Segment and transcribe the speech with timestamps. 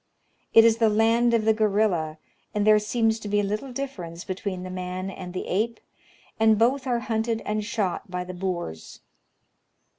[0.51, 2.17] It is the land of the gorilla,
[2.55, 5.79] and there seems to be little difference between the man and the ape,
[6.39, 9.01] and both are hunted and shot by the Boers.